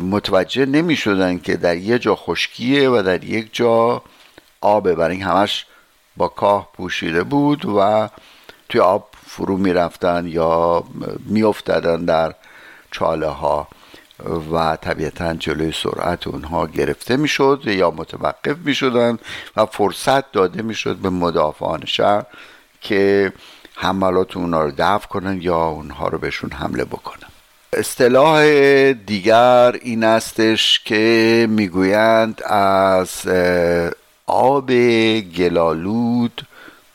متوجه 0.00 0.66
نمی 0.66 0.96
شدن 0.96 1.38
که 1.38 1.56
در 1.56 1.76
یه 1.76 1.98
جا 1.98 2.16
خشکیه 2.16 2.88
و 2.88 3.02
در 3.06 3.24
یک 3.24 3.48
جا 3.52 4.02
آبه. 4.60 4.94
برای 4.94 5.16
این 5.16 5.24
همش 5.24 5.66
با 6.16 6.28
کاه 6.28 6.68
پوشیده 6.74 7.22
بود 7.22 7.66
و 7.66 8.08
توی 8.68 8.80
آب 8.80 9.08
فرو 9.26 9.56
می 9.56 9.72
رفتن 9.72 10.26
یا 10.26 10.84
می 11.26 11.44
در 12.06 12.34
چاله 12.90 13.28
ها 13.28 13.68
و 14.52 14.76
طبیعتا 14.76 15.34
جلوی 15.34 15.72
سرعت 15.72 16.26
اونها 16.26 16.66
گرفته 16.66 17.16
می‌شد 17.16 17.62
یا 17.66 17.90
متوقف 17.90 18.56
می 18.64 18.74
شدن 18.74 19.18
و 19.56 19.66
فرصت 19.66 20.32
داده 20.32 20.62
می 20.62 20.74
شد 20.74 20.96
به 20.96 21.10
مدافعان 21.10 21.84
شهر 21.84 22.24
که 22.80 23.32
حملات 23.74 24.36
اونها 24.36 24.64
رو 24.64 24.72
دفع 24.78 25.06
کنن 25.06 25.42
یا 25.42 25.64
اونها 25.64 26.08
رو 26.08 26.18
بهشون 26.18 26.50
حمله 26.50 26.84
بکنن. 26.84 27.28
اصطلاح 27.72 28.42
دیگر 28.92 29.72
این 29.82 30.04
استش 30.04 30.80
که 30.84 31.46
می‌گویند 31.50 32.42
از 32.46 33.26
آب 34.26 34.70
گلالود 35.20 36.46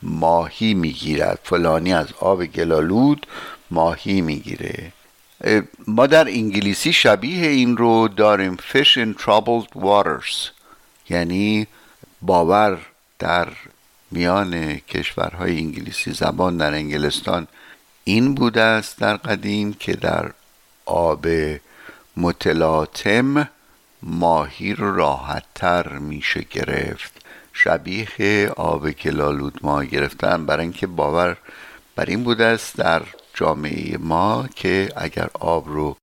ماهی 0.02 0.74
می‌گیرد. 0.74 1.38
فلانی 1.42 1.94
از 1.94 2.06
آب 2.20 2.44
گلالود 2.44 3.26
ماهی 3.70 4.20
می‌گیره. 4.20 4.92
ما 5.86 6.06
در 6.06 6.28
انگلیسی 6.28 6.92
شبیه 6.92 7.48
این 7.48 7.76
رو 7.76 8.08
داریم 8.08 8.56
fish 8.56 8.96
in 8.96 9.22
troubled 9.22 9.82
waters. 9.82 10.50
یعنی 11.10 11.66
باور 12.22 12.78
در 13.18 13.48
میان 14.10 14.76
کشورهای 14.76 15.56
انگلیسی 15.56 16.12
زبان 16.12 16.56
در 16.56 16.74
انگلستان 16.74 17.46
این 18.04 18.34
بوده 18.34 18.62
است 18.62 18.98
در 18.98 19.16
قدیم 19.16 19.72
که 19.72 19.92
در 19.92 20.30
آب 20.86 21.26
متلاطم 22.16 23.48
ماهی 24.02 24.74
رو 24.74 24.96
راحتتر 24.96 25.88
میشه 25.88 26.46
گرفت. 26.50 27.12
شبیه 27.52 28.48
آب 28.56 28.90
کلالود 28.90 29.58
ما 29.62 29.84
گرفتن. 29.84 30.46
برای 30.46 30.62
اینکه 30.62 30.86
باور 30.86 31.36
بر 31.96 32.04
این 32.04 32.24
بوده 32.24 32.44
است 32.44 32.76
در 32.76 33.02
جامعه 33.36 33.98
ما 33.98 34.48
که 34.54 34.88
اگر 34.96 35.28
آب 35.40 35.68
رو 35.68 35.96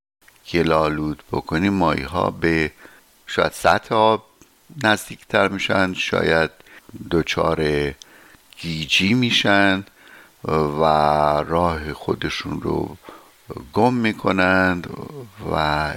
گلالود 0.54 1.24
بکنیم 1.32 1.74
ماهی 1.74 2.04
ها 2.04 2.30
به 2.30 2.72
شاید 3.28 3.52
سطح 3.52 3.96
آب 3.96 4.24
نزدیکتر 4.84 5.48
میشن 5.48 5.94
شاید 5.94 6.52
دچار 7.12 7.92
گیجی 8.62 9.14
میشن 9.14 9.84
و 10.48 10.84
راه 11.48 11.94
خودشون 11.94 12.62
رو 12.62 12.98
گم 13.74 13.94
می‌کنند 13.94 14.88
و 15.52 15.56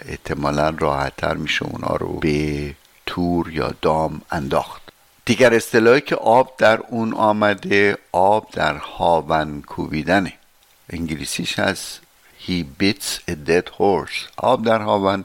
احتمالا 0.08 0.74
راحتتر 0.78 1.34
میشه 1.34 1.64
اونا 1.64 1.96
رو 1.96 2.12
به 2.12 2.74
تور 3.06 3.52
یا 3.52 3.74
دام 3.82 4.22
انداخت. 4.30 4.82
دیگر 5.24 5.54
اصطلاحی 5.54 6.00
که 6.00 6.16
آب 6.16 6.54
در 6.58 6.80
اون 6.88 7.14
آمده 7.14 7.98
آب 8.12 8.50
در 8.52 8.76
هاون 8.76 9.62
کوبیدنه. 9.62 10.32
انگلیسیش 10.90 11.58
از 11.58 11.98
he 12.46 12.64
bits 12.80 13.30
a 13.30 13.34
dead 13.48 13.68
horse. 13.78 14.30
آب 14.36 14.64
در 14.64 14.80
هاون 14.80 15.24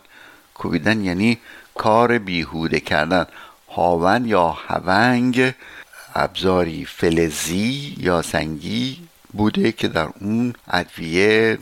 کوبیدن 0.54 1.02
یعنی 1.02 1.38
کار 1.76 2.17
بیهوده 2.17 2.80
کردن. 2.80 3.26
هاون 3.69 4.26
یا 4.26 4.47
هونگ 4.52 5.54
ابزاری 6.15 6.86
فلزی 6.86 7.95
یا 7.97 8.21
سنگی 8.21 9.08
بوده 9.34 9.71
که 9.71 9.88
در 9.88 10.10
اون 10.19 10.54
ادویه 10.67 11.58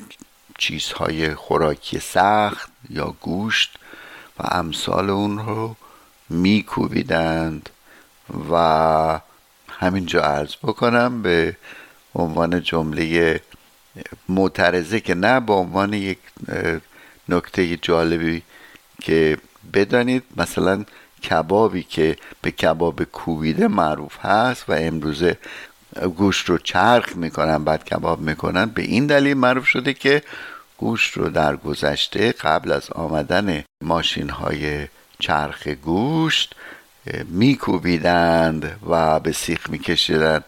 چیزهای 0.58 1.36
خوراکی 1.36 2.00
سخت 2.00 2.72
یا 2.90 3.16
گوشت 3.22 3.76
و 4.40 4.44
امثال 4.52 5.10
اون 5.10 5.38
رو 5.38 5.76
میکوبیدند. 6.30 7.70
و 8.52 9.20
همینجا 9.70 10.22
عرض 10.22 10.56
بکنم 10.64 11.22
به 11.22 11.58
عنوان 12.16 12.62
جمله 12.64 13.42
معترضه 14.30 14.99
که 14.99 15.15
نه 15.15 15.39
به 15.39 15.54
عنوان 15.54 15.93
یک 15.93 16.17
نکته 17.30 17.78
جالبی 17.78 18.41
که 19.02 19.38
بدانید 19.73 20.23
مثلا 20.38 20.86
کبابی 21.30 21.84
که 21.84 22.17
به 22.41 22.52
کباب 22.52 23.04
کوبیده 23.04 23.67
معروف 23.67 24.25
هست 24.25 24.69
و 24.69 24.73
امروزه 24.73 25.38
گوشت 26.17 26.49
رو 26.49 26.58
چرخ 26.58 27.15
می‌کنن 27.15 27.63
بعد 27.63 27.84
کباب 27.84 28.19
می‌کنن 28.21 28.65
به 28.65 28.82
این 28.82 29.08
دلیل 29.08 29.38
معروف 29.38 29.67
شده 29.67 29.93
که 29.93 30.23
گوشت 30.78 31.17
رو 31.17 31.30
در 31.30 31.56
گذشته 31.56 32.32
قبل 32.32 32.71
از 32.71 32.91
آمدن 32.91 33.63
ماشین 33.84 34.30
های 34.30 34.88
چرخ 35.19 35.67
گوشت 35.67 36.56
میکوبیدند 37.28 38.80
و 38.89 39.19
به 39.19 39.32
سیخ 39.32 39.69
میکشیدند. 39.69 40.43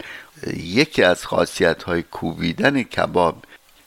یکی 0.57 1.03
از 1.03 1.25
خاصیت 1.25 1.83
های 1.83 2.03
کوبیدن 2.03 2.83
کباب 2.83 3.45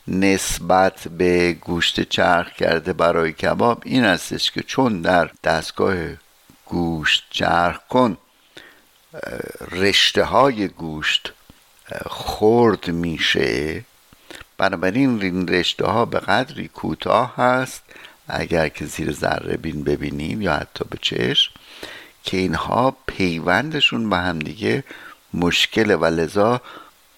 نسبت 0.08 1.08
به 1.08 1.52
گوشت 1.52 2.00
چرخ 2.00 2.52
کرده 2.52 2.92
برای 2.92 3.32
کباب 3.32 3.82
این 3.84 4.04
استش 4.04 4.50
که 4.50 4.62
چون 4.62 5.00
در 5.00 5.30
دستگاه 5.44 5.96
گوشت 6.66 7.24
چرخ 7.30 7.80
کن 7.88 8.16
رشته 9.70 10.24
های 10.24 10.68
گوشت 10.68 11.32
خرد 12.10 12.90
میشه. 12.90 13.84
بنابراین 14.58 15.22
این 15.22 15.48
رشته 15.48 15.86
ها 15.86 16.04
به 16.04 16.18
قدری 16.20 16.68
کوتاه 16.68 17.36
هست 17.36 17.82
اگر 18.28 18.68
که 18.68 18.86
زیر 18.86 19.12
ذره 19.12 19.56
بین 19.56 19.84
ببینیم 19.84 20.42
یا 20.42 20.54
حتی 20.54 20.84
به 20.90 20.98
چشم 21.02 21.52
که 22.24 22.36
اینها 22.36 22.96
پیوندشون 23.06 24.10
به 24.10 24.16
همدیگه 24.16 24.84
مشکل 25.34 25.96
و 26.00 26.04
لذا 26.04 26.60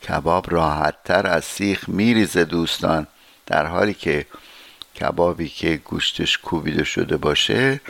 کباب 0.08 0.46
راحتتر 0.50 1.26
از 1.26 1.44
سیخ 1.44 1.88
میریزه 1.88 2.44
دوستان. 2.44 3.06
در 3.46 3.66
حالی 3.66 3.94
که 3.94 4.26
کبابی 5.00 5.48
که 5.48 5.76
گوشتش 5.76 6.38
کوبیده 6.38 6.84
شده 6.84 7.16
باشه 7.16 7.80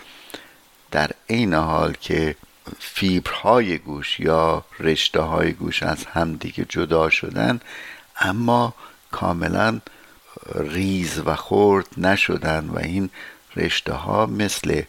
در 0.90 1.10
عین 1.30 1.54
حال 1.54 1.92
که 2.00 2.36
فیبرهای 2.78 3.78
گوش 3.78 4.20
یا 4.20 4.64
رشته 4.80 5.20
های 5.20 5.52
گوش 5.52 5.82
از 5.82 6.04
همدیگه 6.04 6.66
جدا 6.68 7.10
شدن 7.10 7.60
اما 8.20 8.74
کاملا 9.10 9.80
ریز 10.54 11.22
و 11.26 11.36
خرد 11.36 11.86
نشدن 11.96 12.68
و 12.68 12.78
این 12.78 13.10
رشته 13.56 13.92
ها 13.92 14.26
مثل 14.26 14.82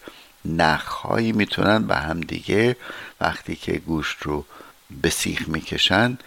نخهایی 0.45 1.32
می‌تونن 1.32 1.88
به 1.88 1.95
هم 1.95 2.21
دیگه 2.21 2.76
وقتی 3.21 3.56
که 3.56 3.71
گوشت 3.71 4.17
رو 4.21 4.45
به 4.89 5.10
سیخ 5.10 5.47
می‌کشن 5.47 6.17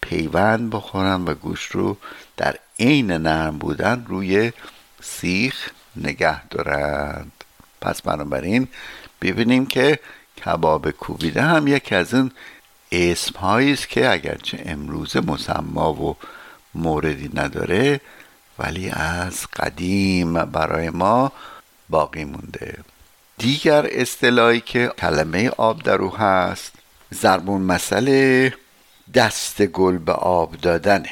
پیوند 0.00 0.70
بخورن 0.70 1.24
و 1.24 1.34
گوشت 1.34 1.70
رو 1.70 1.96
در 2.36 2.58
عین 2.78 3.10
نرم 3.10 3.58
بودن 3.58 4.04
روی 4.08 4.52
سیخ 5.02 5.70
نگه 5.96 6.44
دارند. 6.44 7.32
پس 7.80 8.02
بنابراین 8.02 8.68
ببینیم 9.22 9.66
که 9.66 9.98
کباب 10.44 10.90
کوبیده 10.90 11.42
هم 11.42 11.66
یکی 11.68 11.94
از 11.94 12.14
این 12.14 12.30
اسم 12.92 13.44
است 13.44 13.88
که 13.88 14.12
اگرچه 14.12 14.62
امروز 14.66 15.16
مسما 15.16 15.92
و 15.92 16.16
موردی 16.74 17.30
نداره 17.34 18.00
ولی 18.58 18.90
از 18.90 19.46
قدیم 19.46 20.44
برای 20.44 20.90
ما 20.90 21.32
باقی 21.88 22.24
مونده. 22.24 22.78
دیگر 23.38 23.86
اصطلاحی 23.90 24.60
که 24.60 24.92
کلمه 24.98 25.48
آب 25.48 25.82
در 25.82 25.94
او 25.94 26.16
هست 26.16 26.72
ضربون 27.14 27.62
مسئله 27.62 28.54
دست 29.14 29.62
گل 29.62 29.98
به 29.98 30.12
آب 30.12 30.56
دادنه 30.56 31.10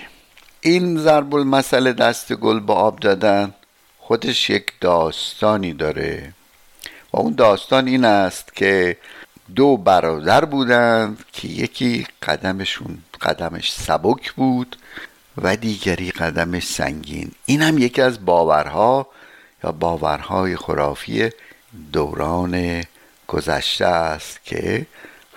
این 0.61 0.98
ضرب 0.98 1.35
مسئله 1.35 1.92
دست 1.92 2.32
گل 2.32 2.61
به 2.61 2.72
آب 2.72 3.00
دادن 3.00 3.54
خودش 3.98 4.50
یک 4.50 4.72
داستانی 4.80 5.72
داره. 5.72 6.32
و 7.12 7.16
اون 7.16 7.35
داستان 7.35 7.87
این 7.87 8.04
است 8.04 8.54
که 8.54 8.96
دو 9.54 9.76
برادر 9.76 10.44
بودند 10.44 11.24
که 11.32 11.48
یکی 11.48 12.06
قدمشون 12.22 12.98
قدمش 13.22 13.72
سبک 13.72 14.32
بود 14.32 14.76
و 15.42 15.56
دیگری 15.56 16.11
قدمش 16.11 16.66
سنگین. 16.66 17.32
این 17.46 17.62
هم 17.62 17.78
یکی 17.78 18.02
از 18.02 18.24
باورها 18.24 19.06
یا 19.64 19.72
باورهای 19.72 20.56
خرافی 20.56 21.30
دوران 21.92 22.85
گذشته 23.28 23.87
است 23.87 24.44
که 24.44 24.87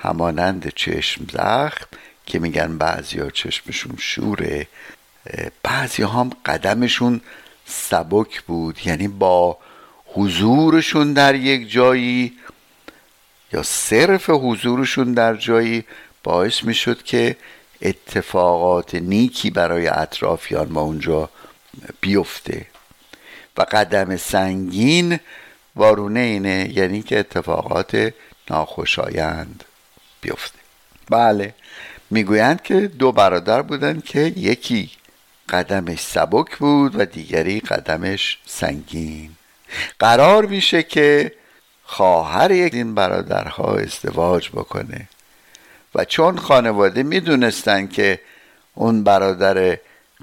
همانند 0.02 0.74
چشم 0.76 1.28
زخم 1.34 1.86
که 2.26 2.40
میگن 2.40 2.78
بعضی 2.78 3.20
ها 3.20 3.30
چشمشون 3.30 3.96
شوره 4.00 4.68
بعضی 5.64 6.04
هم 6.04 6.30
قدمشون 6.46 7.22
سبک 7.66 8.42
بود 8.42 8.80
یعنی 8.86 9.08
با 9.08 9.58
حضورشون 10.06 11.14
در 11.14 11.36
یک 11.36 11.72
جایی 11.72 12.34
یا 13.54 13.64
صرف 13.64 14.30
حضورشون 14.30 15.14
در 15.14 15.36
جایی 15.36 15.84
باعث 16.24 16.64
می‌شد 16.64 17.04
که 17.04 17.36
اتفاقات 17.82 18.96
نیکی 18.96 19.50
برای 19.50 19.88
اطرافیان 19.88 20.70
ما 20.70 20.82
اونجا 20.82 21.30
بیفته. 22.02 22.66
و 23.58 23.66
قدم 23.72 24.18
سنگین 24.18 25.20
وارونه 25.76 26.20
اینه 26.20 26.72
یعنی 26.74 27.02
که 27.02 27.20
اتفاقات 27.20 28.14
ناخوشایند. 28.50 29.64
بیفته. 30.21 30.60
بله. 31.10 31.53
می‌گویند 32.10 32.62
که 32.62 32.88
دو 32.88 33.12
برادر 33.12 33.62
بودند 33.62 34.03
که 34.03 34.19
یکی 34.19 34.91
قدمش 35.49 35.99
سبک 35.99 36.58
بود 36.58 36.99
و 36.99 37.05
دیگری 37.05 37.60
قدمش 37.60 38.38
سنگین. 38.45 39.32
قرار 39.99 40.45
میشه 40.45 40.84
که 40.84 41.32
خواهر 41.84 42.51
یک 42.51 42.73
این 42.73 42.95
برادرها 42.95 43.75
ازدواج 43.75 44.49
بکنه. 44.49 45.08
و 45.95 46.05
چون 46.05 46.38
خانواده 46.38 47.03
می‌دونستن 47.03 47.88
که 47.88 48.19
اون 48.75 49.03
برادر 49.03 49.77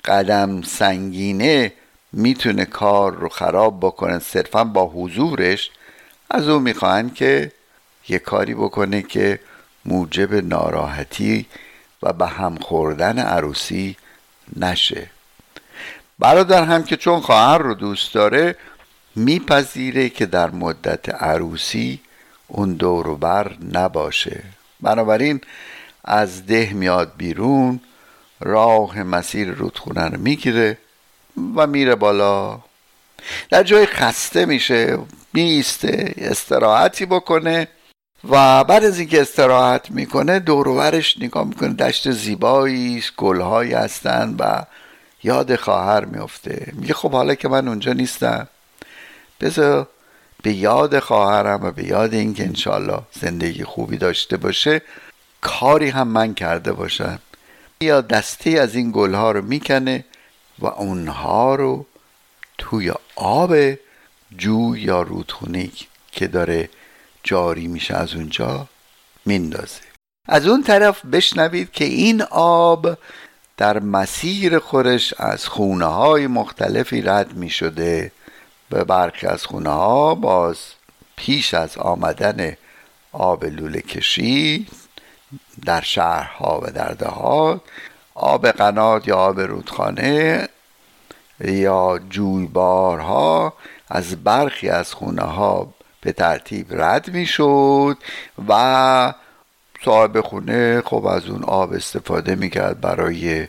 قدم 0.04 0.62
سنگینه 0.62 1.72
می‌تونه 2.12 2.64
کار 2.64 3.14
رو 3.14 3.28
خراب 3.28 3.78
بکنه 3.80 4.18
صرفا 4.18 4.64
با 4.64 4.86
حضورش 4.86 5.70
از 6.30 6.48
او 6.48 6.60
می‌خواهند 6.60 7.14
که 7.14 7.52
یه 8.08 8.18
کاری 8.18 8.54
بکنه 8.54 9.02
که 9.02 9.40
موجب 9.86 10.34
ناراحتی 10.34 11.46
و 12.02 12.12
به 12.12 12.26
هم 12.26 12.56
خوردن 12.56 13.18
عروسی 13.18 13.96
نشه. 14.56 15.10
برادر 16.18 16.64
هم 16.64 16.84
که 16.84 16.96
چون 16.96 17.20
خواهر 17.20 17.58
رو 17.58 17.74
دوست 17.74 18.14
داره 18.14 18.56
میپذیره 19.16 20.08
که 20.08 20.26
در 20.26 20.50
مدت 20.50 21.14
عروسی 21.22 22.00
اون 22.48 22.74
دور 22.74 23.16
بر 23.16 23.56
نباشه. 23.72 24.42
بنابراین 24.80 25.40
از 26.04 26.46
ده 26.46 26.72
میاد 26.72 27.12
بیرون 27.16 27.80
راه 28.40 29.02
مسیر 29.02 29.48
رودخونه 29.48 30.08
رو 30.08 30.20
می‌گیره 30.20 30.78
و 31.56 31.66
میره 31.66 31.94
بالا. 31.94 32.60
در 33.50 33.62
جای 33.62 33.86
خسته 33.86 34.46
میشه 34.46 34.98
میسته 35.32 36.14
استراحتی 36.18 37.06
بکنه 37.06 37.68
و 38.24 38.64
بعد 38.64 38.84
از 38.84 38.98
اینکه 38.98 39.20
استراحت 39.20 39.90
می‌کنه 39.90 40.38
دورورش 40.38 41.18
نگاه 41.18 41.44
می‌کنه 41.44 41.72
دشت 41.72 42.10
زیبایی 42.10 43.02
گلهایی 43.16 43.72
هستن 43.72 44.34
و 44.38 44.62
یاد 45.22 45.56
خواهر 45.56 46.04
میفته 46.04 46.72
میگه 46.72 46.94
خب 46.94 47.12
حالا 47.12 47.34
که 47.34 47.48
من 47.48 47.68
اونجا 47.68 47.92
نیستم 47.92 48.48
بذار 49.40 49.88
به 50.42 50.52
یاد 50.52 50.98
خواهرم 50.98 51.64
و 51.64 51.70
به 51.70 51.84
یاد 51.84 52.14
اینکه 52.14 52.44
انشالله 52.44 52.98
زندگی 53.20 53.64
خوبی 53.64 53.96
داشته 53.96 54.36
باشه 54.36 54.82
کاری 55.40 55.88
هم 55.88 56.08
من 56.08 56.34
کرده 56.34 56.72
باشم. 56.72 57.18
یا 57.80 58.00
دسته 58.00 58.50
از 58.50 58.74
این 58.74 58.90
گلها 58.94 59.30
رو 59.30 59.42
می‌کنه 59.42 60.04
و 60.58 60.66
اونها 60.66 61.54
رو 61.54 61.86
توی 62.58 62.92
آب 63.16 63.56
جو 64.38 64.76
یا 64.76 65.02
رودخونه 65.02 65.70
که 66.12 66.26
داره 66.26 66.68
جاری 67.26 67.66
میشه 67.66 67.94
از 67.94 68.14
اونجا 68.14 68.66
میندازه. 69.24 69.80
از 70.28 70.46
اون 70.46 70.62
طرف 70.62 71.04
بشنوید 71.04 71.70
که 71.70 71.84
این 71.84 72.22
آب 72.30 72.98
در 73.56 73.78
مسیر 73.78 74.58
خورش 74.58 75.14
از 75.18 75.46
خونه 75.46 75.84
های 75.84 76.26
مختلفی 76.26 77.02
رد 77.02 77.32
می 77.32 77.50
شده 77.50 78.12
به 78.70 78.84
برخی 78.84 79.26
از 79.26 79.46
خونه 79.46 79.70
ها 79.70 80.14
باز 80.14 80.58
پیش 81.16 81.54
از 81.54 81.78
آمدن 81.78 82.56
آب 83.12 83.44
لوله 83.44 83.80
کشی 83.80 84.66
در 85.64 85.80
شهرها 85.80 86.60
و 86.64 86.70
در 86.70 86.88
دهات 86.88 87.60
آب 88.14 88.46
قنات 88.46 89.08
یا 89.08 89.16
آب 89.16 89.40
رودخانه 89.40 90.48
یا 91.40 92.00
جویبارها 92.10 93.52
از 93.88 94.24
برخی 94.24 94.68
از 94.68 94.94
خونه 94.94 95.22
ها 95.22 95.74
به 96.06 96.12
ترتیب 96.12 96.66
رد 96.70 97.10
می 97.10 97.26
شد 97.26 97.96
و 98.48 99.12
صاحب 99.84 100.20
خونه 100.20 100.82
خب 100.84 101.06
از 101.06 101.26
اون 101.26 101.44
آب 101.44 101.72
استفاده 101.72 102.34
می 102.34 102.50
کرد 102.50 102.80
برای 102.80 103.46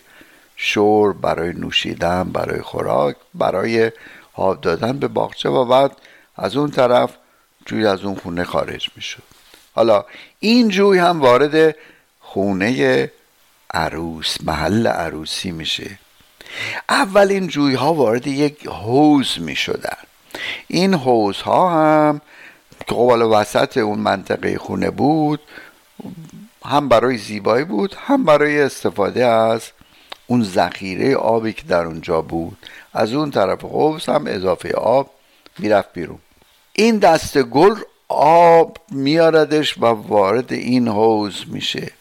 شور 0.56 1.14
برای 1.14 1.54
نوشیدن 1.54 2.24
برای 2.24 2.62
خوراک 2.62 3.16
برای 3.34 3.92
آب 4.34 4.62
دادن 4.62 5.00
به 5.00 5.08
باغچه 5.08 5.50
و 5.50 5.66
بعد 5.66 5.92
از 6.36 6.56
اون 6.58 6.72
طرف 6.72 7.18
جوی 7.66 7.88
از 7.88 8.04
اون 8.04 8.16
خونه 8.16 8.44
خارج 8.44 8.90
می 8.96 9.04
حالا 9.76 10.06
این 10.40 10.70
جوی 10.70 10.98
هم 10.98 11.22
وارد 11.22 11.76
خونه 12.20 13.12
عروس 13.74 14.38
محل 14.44 14.88
عروسی 14.88 15.52
میشه. 15.52 16.00
اول 16.90 17.28
این 17.32 17.48
جوی 17.48 17.76
ها 17.76 17.94
وارد 17.94 18.28
یک 18.28 18.68
حوز 18.68 19.40
می 19.40 19.56
شدن 19.56 19.98
این 20.68 20.94
حوز 20.94 21.42
ها 21.42 21.70
هم 21.70 22.22
که 22.88 22.94
خب 22.94 23.28
وسط 23.32 23.78
اون 23.78 24.00
منطقه 24.00 24.58
خونه 24.58 24.90
بود 24.90 25.40
هم 26.66 26.90
برای 26.90 27.18
زیبایی 27.18 27.66
بود 27.66 27.96
هم 28.00 28.26
برای 28.26 28.62
استفاده 28.62 29.26
از 29.26 29.62
اون 30.28 30.44
ذخیره 30.44 31.16
آبی 31.16 31.54
که 31.54 31.64
در 31.64 31.86
اونجا 31.86 32.22
بود. 32.22 32.58
از 32.94 33.14
اون 33.14 33.32
طرف 33.32 33.62
حوز 33.62 34.06
هم 34.06 34.24
اضافه 34.28 34.72
آب 34.72 35.10
می‌رفت 35.60 35.94
بیرون. 35.94 36.20
این 36.74 36.98
دست 36.98 37.38
گل 37.38 37.76
آب 38.10 38.78
میاردش 38.92 39.78
و 39.78 39.86
وارد 39.86 40.54
این 40.54 40.88
حوز 40.88 41.44
میشه. 41.48 41.92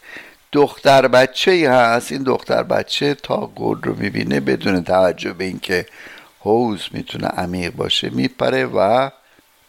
دختر 0.51 1.07
بچه 1.07 1.51
ای 1.51 1.65
هست. 1.65 2.11
این 2.11 2.23
دختر 2.23 2.63
بچه 2.63 3.13
تا 3.13 3.51
گل 3.55 3.81
رو 3.81 3.95
می‌بینه 3.95 4.39
بدون 4.39 4.83
توجه 4.83 5.33
به 5.33 5.43
اینکه 5.43 5.85
حوز 6.39 6.87
می‌تونه 6.91 7.27
عمیق 7.27 7.73
باشه 7.73 8.09
میپره 8.09 8.65
و 8.65 9.09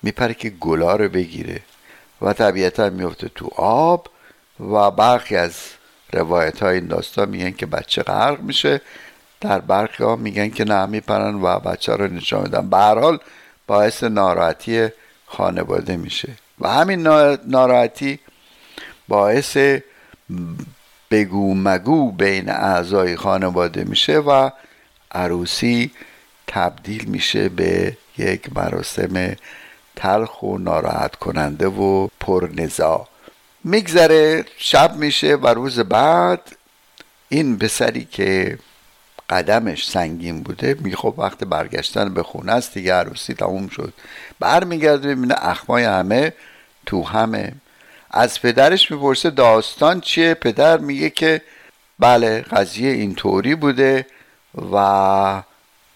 میپره 0.02 0.34
که 0.34 0.50
گلا 0.50 0.96
رو 0.96 1.08
بگیره 1.08 1.60
و 2.22 2.32
طبیعتا 2.32 2.90
میفته 2.90 3.28
تو 3.28 3.50
آب 3.56 4.08
و 4.60 4.90
برخی 4.90 5.36
از 5.36 5.54
روایت 6.12 6.62
های 6.62 6.74
این 6.74 6.86
داستان 6.86 7.28
میگن 7.28 7.50
که 7.50 7.66
بچه 7.66 8.02
غرق 8.02 8.40
میشه. 8.40 8.80
در 9.40 9.58
برخی 9.58 10.04
ها 10.04 10.16
میگن 10.16 10.48
که 10.48 10.64
نه 10.64 10.86
میپرن 10.86 11.34
و 11.34 11.58
بچه 11.58 11.96
رو 11.96 12.06
نشان 12.06 12.42
میدن. 12.42 12.70
به 12.70 12.76
حال 12.76 13.18
باعث 13.66 14.04
ناراحتی 14.04 14.88
خانواده 15.26 15.96
میشه. 15.96 16.28
و 16.60 16.68
همین 16.68 17.00
ناراحتی 17.46 18.18
باعث 19.08 19.56
بگو 21.10 21.54
مگو 21.54 22.12
بین 22.12 22.48
اعضای 22.48 23.16
خانواده 23.16 23.84
میشه 23.84 24.18
و 24.18 24.50
عروسی 25.12 25.90
تبدیل 26.46 27.04
میشه 27.04 27.48
به 27.48 27.96
یک 28.18 28.56
مراسم 28.56 29.36
تلخ 29.98 30.42
و 30.42 30.58
ناراحت 30.58 31.16
کننده 31.16 31.66
و 31.66 32.08
پرنزا 32.20 33.08
میگذره 33.64 34.44
شب 34.56 34.96
میشه 34.96 35.36
و 35.36 35.46
روز 35.46 35.80
بعد 35.80 36.40
این 37.28 37.58
پسری 37.58 38.04
که 38.04 38.58
قدمش 39.30 39.90
سنگین 39.90 40.42
بوده 40.42 40.76
میگه 40.80 40.96
خب 40.96 41.14
وقت 41.18 41.44
برگشتن 41.44 42.14
به 42.14 42.22
خونه 42.22 42.52
است 42.52 42.74
دیگه 42.74 42.94
عروسی 42.94 43.34
تموم 43.34 43.68
شد. 43.68 43.92
برمیگرده 44.40 45.14
ببینه 45.14 45.34
اخمای 45.38 45.84
همه 45.84 46.32
تو 46.86 47.02
همه. 47.02 47.52
از 48.10 48.42
پدرش 48.42 48.90
می‌پرسه 48.90 49.30
داستان 49.30 50.00
چیه؟ 50.00 50.34
پدر 50.34 50.78
میگه 50.78 51.10
که 51.10 51.42
بله 51.98 52.40
قضیه 52.40 52.90
اینطوری 52.90 53.54
بوده 53.54 54.06
و 54.72 55.42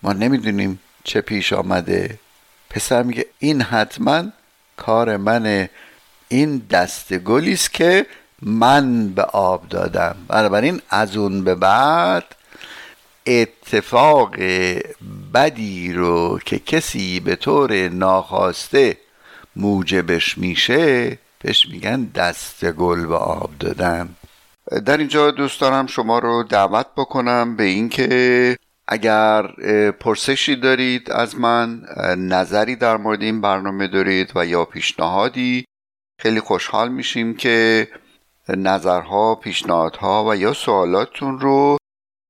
ما 0.02 0.12
نمی‌دونیم 0.12 0.80
چه 1.04 1.20
پیش 1.20 1.52
آمده. 1.52 2.18
پسر 2.72 3.02
میگه 3.02 3.26
این 3.38 3.62
حتما 3.62 4.24
کار 4.76 5.16
منه. 5.16 5.70
این 6.28 6.58
دست 6.70 7.12
گلی 7.12 7.52
است 7.52 7.72
که 7.72 8.06
من 8.42 9.08
به 9.08 9.22
آب 9.22 9.68
دادم. 9.68 10.16
بنابراین 10.28 10.80
از 10.90 11.16
اون 11.16 11.44
به 11.44 11.54
بعد 11.54 12.24
اتفاق 13.26 14.36
بدی 15.34 15.92
رو 15.92 16.38
که 16.44 16.58
کسی 16.58 17.20
به 17.20 17.36
طور 17.36 17.88
ناخواسته 17.88 18.96
موجبش 19.56 20.38
میشه 20.38 21.18
بهش 21.38 21.66
میگن 21.68 22.04
دست 22.04 22.64
گل 22.64 23.06
به 23.06 23.16
آب 23.16 23.50
دادن. 23.58 24.08
در 24.86 24.96
اینجا 24.96 25.30
دوست 25.30 25.60
دارم 25.60 25.86
شما 25.86 26.18
رو 26.18 26.42
دعوت 26.42 26.86
بکنم 26.96 27.56
به 27.56 27.62
اینکه 27.62 28.56
اگر 28.88 29.46
پرسشی 29.90 30.56
دارید 30.56 31.10
از 31.10 31.38
من 31.38 31.82
نظری 32.18 32.76
در 32.76 32.96
مورد 32.96 33.22
این 33.22 33.40
برنامه 33.40 33.88
دارید 33.88 34.32
و 34.34 34.46
یا 34.46 34.64
پیشنهادی 34.64 35.64
خیلی 36.18 36.40
خوشحال 36.40 36.88
میشیم 36.88 37.36
که 37.36 37.88
نظرها، 38.48 39.34
پیشنهادها 39.34 40.24
و 40.28 40.36
یا 40.36 40.52
سوالاتتون 40.52 41.40
رو 41.40 41.76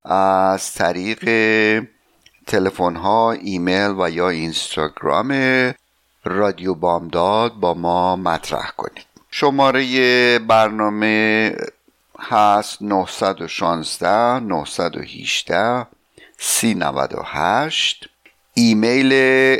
از 0.04 0.74
طریق 0.74 1.24
تلفن 2.46 2.96
ها، 2.96 3.32
ایمیل 3.32 3.94
و 3.98 4.10
یا 4.10 4.28
اینستاگرام 4.28 5.32
رادیو 6.24 6.74
بامداد 6.74 7.52
با 7.52 7.74
ما 7.74 8.16
مطرح 8.16 8.70
کنید. 8.76 9.06
شماره 9.30 10.38
برنامه 10.38 11.56
هست 12.18 12.82
916 12.82 14.40
918 14.40 15.86
398 16.44 18.08
ایمیل 18.54 19.12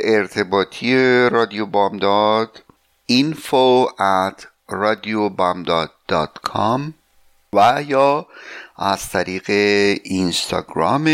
ارتباطی 0.03 0.95
رادیو 1.29 1.65
بامداد 1.65 2.63
info 3.11 3.87
at 3.87 4.45
radiobamdad.com 4.69 6.93
و 7.53 7.83
یا 7.87 8.27
از 8.77 9.09
طریق 9.09 9.49
اینستاگرام 10.03 11.07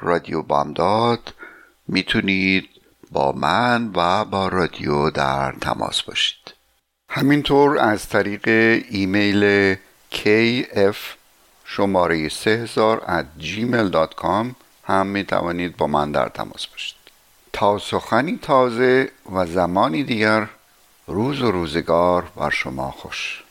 رادیو 0.00 0.42
بامداد 0.42 1.34
می‌تونید 1.88 2.68
با 3.10 3.32
من 3.32 3.90
و 3.94 4.24
با 4.24 4.48
رادیو 4.48 5.10
در 5.10 5.52
تماس 5.52 6.02
باشید. 6.02 6.54
همینطور 7.10 7.78
از 7.78 8.08
طریق 8.08 8.48
ایمیل 8.90 9.74
kf 10.12 10.96
شماره 11.64 12.28
3000 12.28 13.00
at 13.00 13.42
gmail.com 13.42 14.65
هم 14.86 15.06
می 15.06 15.24
توانید 15.24 15.76
با 15.76 15.86
من 15.86 16.12
در 16.12 16.28
تماس 16.28 16.66
باشید. 16.66 16.96
تا 17.52 17.78
سخنی 17.78 18.38
تازه 18.42 19.10
و 19.32 19.46
زمانی 19.46 20.04
دیگر 20.04 20.48
روز 21.06 21.42
و 21.42 21.50
روزگار 21.50 22.24
بر 22.36 22.50
شما 22.50 22.90
خوش. 22.90 23.42